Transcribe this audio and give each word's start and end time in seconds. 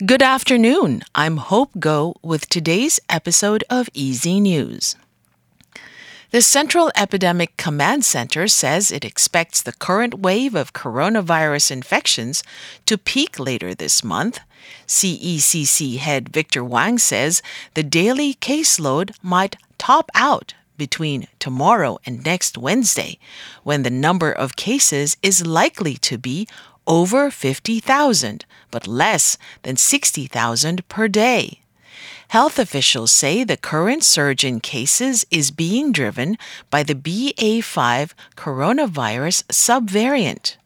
Good 0.00 0.22
afternoon. 0.22 1.02
I'm 1.14 1.36
Hope 1.36 1.70
Go 1.78 2.16
with 2.20 2.48
today's 2.48 2.98
episode 3.08 3.62
of 3.70 3.88
EZ 3.94 4.26
News. 4.26 4.96
The 6.32 6.42
Central 6.42 6.90
Epidemic 6.96 7.56
Command 7.56 8.04
Center 8.04 8.48
says 8.48 8.90
it 8.90 9.04
expects 9.04 9.62
the 9.62 9.72
current 9.72 10.14
wave 10.14 10.56
of 10.56 10.72
coronavirus 10.72 11.70
infections 11.70 12.42
to 12.86 12.98
peak 12.98 13.38
later 13.38 13.72
this 13.72 14.02
month. 14.02 14.40
CECC 14.88 15.98
head 15.98 16.28
Victor 16.30 16.64
Wang 16.64 16.98
says 16.98 17.40
the 17.74 17.84
daily 17.84 18.34
caseload 18.34 19.14
might 19.22 19.54
top 19.78 20.10
out 20.16 20.54
between 20.76 21.28
tomorrow 21.38 22.00
and 22.04 22.24
next 22.24 22.58
Wednesday, 22.58 23.16
when 23.62 23.84
the 23.84 23.90
number 23.90 24.32
of 24.32 24.56
cases 24.56 25.16
is 25.22 25.46
likely 25.46 25.94
to 25.94 26.18
be 26.18 26.48
over 26.86 27.30
50,000, 27.30 28.44
but 28.70 28.86
less 28.86 29.38
than 29.62 29.76
60,000 29.76 30.88
per 30.88 31.08
day. 31.08 31.60
Health 32.28 32.58
officials 32.58 33.12
say 33.12 33.44
the 33.44 33.56
current 33.56 34.02
surge 34.02 34.44
in 34.44 34.60
cases 34.60 35.24
is 35.30 35.50
being 35.50 35.92
driven 35.92 36.36
by 36.70 36.82
the 36.82 36.94
BA5 36.94 38.12
coronavirus 38.36 39.44
subvariant. 39.44 40.56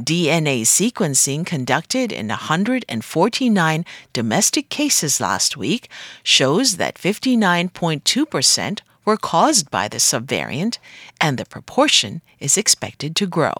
DNA 0.00 0.62
sequencing 0.62 1.44
conducted 1.44 2.12
in 2.12 2.28
149 2.28 3.84
domestic 4.12 4.68
cases 4.68 5.20
last 5.20 5.56
week 5.56 5.88
shows 6.22 6.76
that 6.76 6.94
59.2% 6.94 8.80
were 9.04 9.16
caused 9.16 9.70
by 9.72 9.88
the 9.88 9.96
subvariant, 9.96 10.78
and 11.20 11.36
the 11.36 11.46
proportion 11.46 12.22
is 12.38 12.56
expected 12.56 13.16
to 13.16 13.26
grow. 13.26 13.54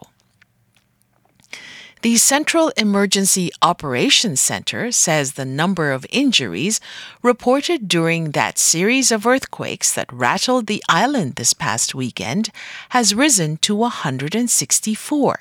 The 2.03 2.17
Central 2.17 2.69
Emergency 2.77 3.51
Operations 3.61 4.41
Center 4.41 4.93
says 4.93 5.33
the 5.33 5.45
number 5.45 5.91
of 5.91 6.07
injuries 6.11 6.81
reported 7.25 7.89
during 7.89 8.31
that 8.31 8.57
series 8.57 9.11
of 9.11 9.27
earthquakes 9.27 9.93
that 9.95 10.13
rattled 10.13 10.69
the 10.69 10.83
island 10.89 11.35
this 11.35 11.53
past 11.53 11.97
weekend 11.97 12.51
has 12.91 13.17
risen 13.17 13.57
to 13.59 13.75
164. 13.75 15.41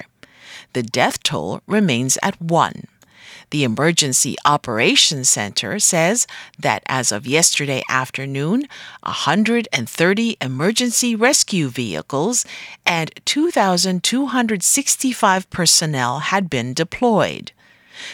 The 0.74 0.82
death 0.82 1.22
toll 1.22 1.62
remains 1.68 2.18
at 2.24 2.42
one. 2.42 2.86
The 3.50 3.64
Emergency 3.64 4.36
Operations 4.44 5.30
Center 5.30 5.80
says 5.80 6.28
that 6.60 6.84
as 6.88 7.14
of 7.14 7.26
yesterday 7.26 7.82
afternoon, 7.90 8.68
130 9.04 10.38
emergency 10.42 11.16
rescue 11.16 11.70
vehicles 11.70 12.46
and 12.86 13.10
2,265 13.24 15.50
personnel 15.50 16.20
had 16.20 16.50
been 16.50 16.74
deployed. 16.74 17.54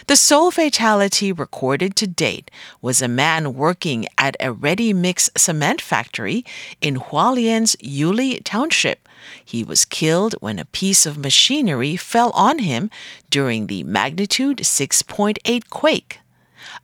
The 0.08 0.16
sole 0.16 0.52
fatality 0.52 1.32
recorded 1.32 1.96
to 1.98 2.08
date 2.08 2.50
was 2.82 3.02
a 3.02 3.08
man 3.08 3.54
working 3.54 4.08
at 4.18 4.36
a 4.40 4.52
ready 4.52 4.94
mix 4.94 5.30
cement 5.36 5.82
factory 5.82 6.46
in 6.82 6.96
Hualien's 6.96 7.76
Yuli 7.78 8.42
Township. 8.44 9.08
He 9.44 9.64
was 9.64 9.86
killed 9.86 10.36
when 10.40 10.60
a 10.60 10.66
piece 10.66 11.06
of 11.06 11.18
machinery 11.18 11.96
fell 11.96 12.32
on 12.32 12.60
him 12.60 12.90
during 13.30 13.68
the 13.68 13.84
magnitude 13.84 14.58
6.8 14.60 15.70
quake. 15.70 16.20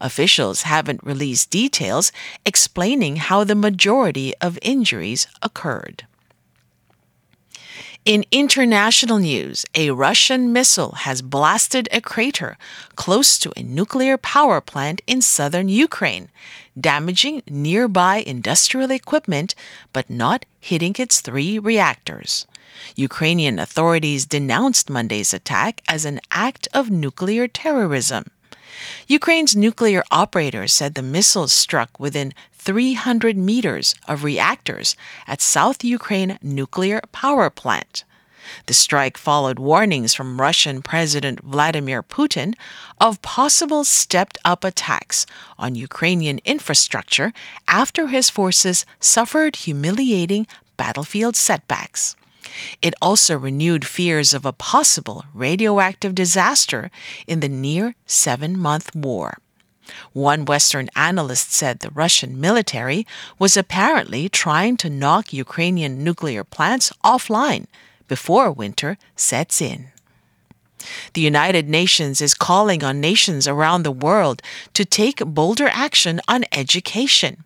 Officials 0.01 0.63
haven't 0.63 1.03
released 1.03 1.49
details 1.49 2.11
explaining 2.45 3.17
how 3.17 3.43
the 3.43 3.55
majority 3.55 4.33
of 4.41 4.59
injuries 4.61 5.27
occurred. 5.41 6.05
In 8.09 8.25
international 8.31 9.19
news, 9.19 9.67
a 9.75 9.91
Russian 9.91 10.51
missile 10.51 10.93
has 11.05 11.21
blasted 11.21 11.87
a 11.91 12.01
crater 12.01 12.57
close 12.95 13.37
to 13.37 13.53
a 13.55 13.61
nuclear 13.61 14.17
power 14.17 14.61
plant 14.61 14.99
in 15.05 15.21
southern 15.21 15.69
Ukraine, 15.69 16.29
damaging 16.73 17.43
nearby 17.47 18.23
industrial 18.25 18.89
equipment 18.89 19.53
but 19.93 20.09
not 20.09 20.47
hitting 20.59 20.95
its 20.97 21.21
three 21.21 21.59
reactors. 21.59 22.47
Ukrainian 22.95 23.59
authorities 23.59 24.25
denounced 24.25 24.89
Monday's 24.89 25.31
attack 25.31 25.83
as 25.87 26.03
an 26.03 26.19
act 26.31 26.67
of 26.73 26.89
nuclear 26.89 27.47
terrorism. 27.47 28.23
Ukraine's 29.07 29.55
nuclear 29.55 30.03
operators 30.11 30.73
said 30.73 30.95
the 30.95 31.01
missiles 31.01 31.51
struck 31.51 31.99
within 31.99 32.33
300 32.53 33.37
meters 33.37 33.95
of 34.07 34.23
reactors 34.23 34.95
at 35.27 35.41
South 35.41 35.83
Ukraine 35.83 36.37
nuclear 36.41 37.01
power 37.11 37.49
plant. 37.49 38.03
The 38.65 38.73
strike 38.73 39.17
followed 39.17 39.59
warnings 39.59 40.13
from 40.13 40.41
Russian 40.41 40.81
President 40.81 41.41
Vladimir 41.43 42.01
Putin 42.01 42.55
of 42.99 43.21
possible 43.21 43.83
stepped 43.83 44.37
up 44.43 44.63
attacks 44.63 45.25
on 45.57 45.75
Ukrainian 45.75 46.39
infrastructure 46.45 47.31
after 47.67 48.07
his 48.07 48.29
forces 48.29 48.85
suffered 48.99 49.55
humiliating 49.57 50.47
battlefield 50.77 51.35
setbacks. 51.35 52.15
It 52.81 52.93
also 53.01 53.37
renewed 53.37 53.85
fears 53.85 54.33
of 54.33 54.45
a 54.45 54.53
possible 54.53 55.25
radioactive 55.33 56.15
disaster 56.15 56.89
in 57.27 57.39
the 57.39 57.49
near 57.49 57.95
seven 58.05 58.57
month 58.57 58.95
war. 58.95 59.37
One 60.13 60.45
Western 60.45 60.89
analyst 60.95 61.51
said 61.51 61.79
the 61.79 61.89
Russian 61.89 62.39
military 62.39 63.07
was 63.37 63.57
apparently 63.57 64.29
trying 64.29 64.77
to 64.77 64.89
knock 64.89 65.33
Ukrainian 65.33 66.03
nuclear 66.03 66.43
plants 66.43 66.93
offline 67.03 67.65
before 68.07 68.51
winter 68.51 68.97
sets 69.15 69.61
in. 69.61 69.91
The 71.13 71.21
United 71.21 71.67
Nations 71.67 72.21
is 72.21 72.33
calling 72.33 72.83
on 72.83 73.01
nations 73.01 73.47
around 73.47 73.83
the 73.83 73.91
world 73.91 74.41
to 74.73 74.85
take 74.85 75.25
bolder 75.25 75.67
action 75.67 76.21
on 76.27 76.45
education. 76.51 77.43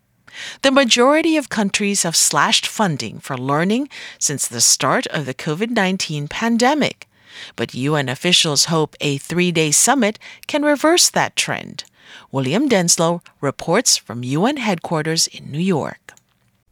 The 0.61 0.71
majority 0.71 1.37
of 1.37 1.49
countries 1.49 2.03
have 2.03 2.15
slashed 2.15 2.65
funding 2.65 3.19
for 3.19 3.37
learning 3.37 3.89
since 4.19 4.47
the 4.47 4.61
start 4.61 5.07
of 5.07 5.25
the 5.25 5.33
COVID 5.33 5.69
19 5.69 6.27
pandemic. 6.27 7.07
But 7.55 7.73
UN 7.73 8.09
officials 8.09 8.65
hope 8.65 8.95
a 9.01 9.17
three 9.17 9.51
day 9.51 9.71
summit 9.71 10.19
can 10.47 10.63
reverse 10.63 11.09
that 11.09 11.35
trend. 11.35 11.83
William 12.31 12.69
Denslow 12.69 13.21
reports 13.41 13.97
from 13.97 14.23
UN 14.23 14.57
headquarters 14.57 15.27
in 15.27 15.51
New 15.51 15.59
York. 15.59 16.13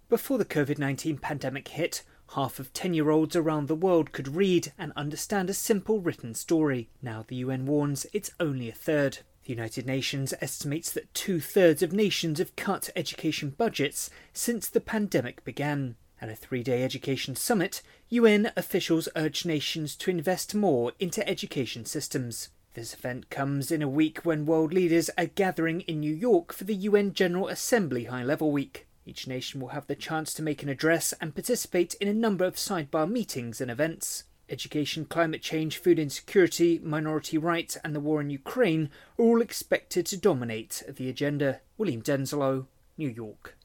Before 0.09 0.37
the 0.37 0.45
COVID 0.45 0.77
19 0.77 1.17
pandemic 1.17 1.67
hit, 1.69 2.03
half 2.35 2.59
of 2.59 2.73
10 2.73 2.93
year 2.93 3.09
olds 3.09 3.35
around 3.35 3.67
the 3.67 3.75
world 3.75 4.11
could 4.11 4.35
read 4.35 4.71
and 4.77 4.93
understand 4.95 5.49
a 5.49 5.53
simple 5.53 5.99
written 5.99 6.33
story. 6.33 6.89
Now 7.01 7.25
the 7.27 7.37
UN 7.37 7.65
warns 7.65 8.05
it's 8.13 8.31
only 8.39 8.69
a 8.69 8.73
third. 8.73 9.19
The 9.43 9.53
United 9.53 9.87
Nations 9.87 10.33
estimates 10.39 10.91
that 10.91 11.13
two 11.13 11.39
thirds 11.39 11.81
of 11.81 11.91
nations 11.91 12.37
have 12.37 12.55
cut 12.55 12.91
education 12.95 13.49
budgets 13.49 14.09
since 14.33 14.69
the 14.69 14.79
pandemic 14.79 15.43
began. 15.43 15.95
At 16.21 16.29
a 16.29 16.35
three 16.35 16.61
day 16.61 16.83
education 16.83 17.35
summit, 17.35 17.81
UN 18.09 18.51
officials 18.55 19.09
urge 19.15 19.43
nations 19.43 19.95
to 19.95 20.11
invest 20.11 20.53
more 20.53 20.91
into 20.99 21.27
education 21.27 21.85
systems. 21.85 22.49
This 22.75 22.93
event 22.93 23.31
comes 23.31 23.71
in 23.71 23.81
a 23.81 23.89
week 23.89 24.19
when 24.19 24.45
world 24.45 24.73
leaders 24.73 25.09
are 25.17 25.25
gathering 25.25 25.81
in 25.81 25.99
New 25.99 26.13
York 26.13 26.53
for 26.53 26.63
the 26.63 26.75
UN 26.75 27.11
General 27.13 27.47
Assembly 27.47 28.05
High 28.05 28.23
Level 28.23 28.51
Week. 28.51 28.87
Each 29.05 29.27
nation 29.27 29.59
will 29.59 29.69
have 29.69 29.87
the 29.87 29.95
chance 29.95 30.33
to 30.35 30.43
make 30.43 30.61
an 30.61 30.69
address 30.69 31.13
and 31.19 31.33
participate 31.33 31.95
in 31.95 32.07
a 32.07 32.13
number 32.13 32.45
of 32.45 32.55
sidebar 32.55 33.09
meetings 33.09 33.59
and 33.59 33.71
events. 33.71 34.25
Education, 34.51 35.05
climate 35.05 35.41
change, 35.41 35.77
food 35.77 35.97
insecurity, 35.97 36.79
minority 36.83 37.37
rights, 37.37 37.77
and 37.83 37.95
the 37.95 37.99
war 37.99 38.21
in 38.21 38.29
Ukraine 38.29 38.89
are 39.17 39.25
all 39.25 39.41
expected 39.41 40.05
to 40.07 40.17
dominate 40.17 40.83
the 40.87 41.09
agenda. 41.09 41.61
William 41.77 42.01
Denslow, 42.01 42.65
New 42.97 43.09
York. 43.09 43.57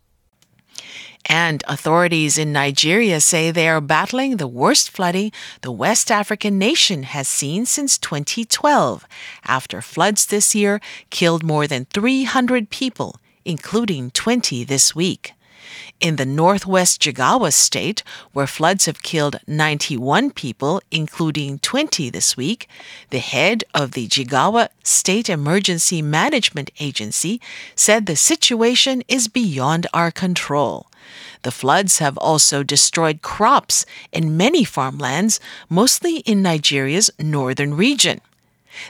And 1.27 1.65
authorities 1.67 2.39
in 2.39 2.53
Nigeria 2.53 3.21
say 3.21 3.51
they 3.51 3.69
are 3.69 3.81
battling 3.81 4.37
the 4.37 4.47
worst 4.47 4.91
flooding 4.91 5.33
the 5.63 5.73
West 5.73 6.11
African 6.11 6.57
nation 6.59 7.03
has 7.03 7.27
seen 7.27 7.67
since 7.67 7.99
2012, 7.99 9.07
after 9.45 9.83
floods 9.83 10.27
this 10.27 10.55
year 10.55 10.81
killed 11.11 11.43
more 11.43 11.67
than 11.67 11.87
300 11.87 12.71
people 12.71 13.17
including 13.47 14.11
20 14.11 14.65
this 14.65 14.95
week. 14.95 15.33
In 16.01 16.17
the 16.17 16.27
northwest 16.27 17.01
Jigawa 17.01 17.53
state, 17.53 18.03
where 18.33 18.47
floods 18.47 18.87
have 18.87 19.03
killed 19.03 19.41
91 19.47 20.31
people, 20.33 20.83
including 20.91 21.59
20 21.61 22.11
this 22.11 22.37
week, 22.37 22.69
the 23.11 23.19
head 23.19 23.65
of 23.75 23.93
the 23.93 24.07
Jigawa 24.07 24.69
State 24.85 25.31
Emergency 25.31 26.03
Management 26.03 26.71
Agency 26.79 27.41
said 27.75 28.07
the 28.07 28.17
situation 28.17 29.03
is 29.09 29.29
beyond 29.29 29.87
our 29.95 30.11
control. 30.11 30.87
The 31.43 31.53
floods 31.53 31.99
have 31.99 32.19
also 32.19 32.63
destroyed 32.63 33.23
crops 33.23 33.87
in 34.13 34.37
many 34.37 34.65
farmlands, 34.65 35.39
mostly 35.69 36.19
in 36.19 36.43
Nigeria's 36.43 37.11
northern 37.19 37.75
region. 37.75 38.21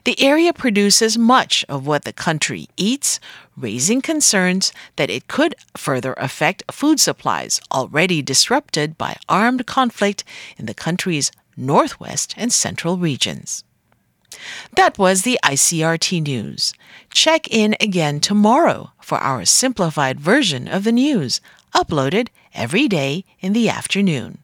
The 0.04 0.20
area 0.20 0.52
produces 0.52 1.18
much 1.18 1.64
of 1.68 1.86
what 1.86 2.04
the 2.04 2.12
country 2.12 2.68
eats, 2.76 3.20
raising 3.56 4.00
concerns 4.00 4.72
that 4.96 5.10
it 5.10 5.28
could 5.28 5.54
further 5.76 6.14
affect 6.14 6.62
food 6.70 7.00
supplies 7.00 7.60
already 7.72 8.22
disrupted 8.22 8.98
by 8.98 9.16
armed 9.28 9.66
conflict 9.66 10.24
in 10.56 10.66
the 10.66 10.74
country's 10.74 11.30
northwest 11.56 12.34
and 12.36 12.52
central 12.52 12.96
regions. 12.96 13.64
That 14.76 14.98
was 14.98 15.22
the 15.22 15.38
ICRT 15.42 16.22
news. 16.22 16.74
Check 17.10 17.48
in 17.48 17.74
again 17.80 18.20
tomorrow 18.20 18.92
for 19.00 19.18
our 19.18 19.44
simplified 19.44 20.20
version 20.20 20.68
of 20.68 20.84
the 20.84 20.92
news, 20.92 21.40
uploaded 21.74 22.28
every 22.54 22.88
day 22.88 23.24
in 23.40 23.52
the 23.52 23.68
afternoon. 23.68 24.38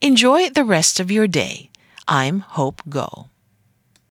Enjoy 0.00 0.48
the 0.48 0.64
rest 0.64 0.98
of 0.98 1.10
your 1.10 1.26
day. 1.26 1.70
I'm 2.06 2.40
Hope 2.40 2.82
Go. 2.88 3.28